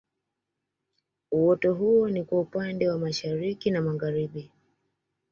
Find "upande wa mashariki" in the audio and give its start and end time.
2.39-3.71